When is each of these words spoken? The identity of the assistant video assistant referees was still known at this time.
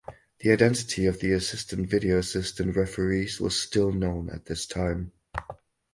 The 0.39 0.49
identity 0.51 1.05
of 1.05 1.19
the 1.19 1.31
assistant 1.33 1.87
video 1.87 2.17
assistant 2.17 2.75
referees 2.75 3.39
was 3.39 3.61
still 3.61 3.91
known 3.91 4.31
at 4.31 4.45
this 4.45 4.65
time. 4.65 5.11